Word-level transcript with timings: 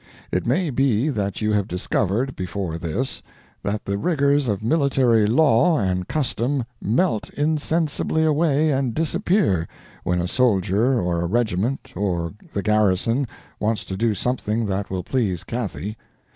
It 0.31 0.47
may 0.47 0.71
be 0.71 1.09
that 1.09 1.41
you 1.43 1.53
have 1.53 1.67
discovered, 1.67 2.35
before 2.35 2.79
this, 2.79 3.21
that 3.61 3.85
the 3.85 3.99
rigors 3.99 4.47
of 4.47 4.63
military 4.63 5.27
law 5.27 5.77
and 5.79 6.07
custom 6.07 6.65
melt 6.81 7.29
insensibly 7.35 8.23
away 8.25 8.71
and 8.71 8.95
disappear 8.95 9.67
when 10.03 10.19
a 10.19 10.27
soldier 10.27 10.99
or 10.99 11.21
a 11.21 11.27
regiment 11.27 11.93
or 11.95 12.33
the 12.55 12.63
garrison 12.63 13.27
wants 13.59 13.85
to 13.85 13.95
do 13.95 14.15
something 14.15 14.65
that 14.65 14.89
will 14.89 15.03
please 15.03 15.43
Cathy. 15.43 15.97